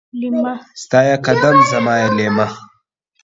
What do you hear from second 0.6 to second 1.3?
ستا يې